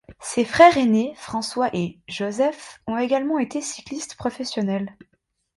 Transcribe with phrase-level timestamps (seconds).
[0.19, 4.97] Ses frères aînés François et Joseph ont également été cyclistes professionnels.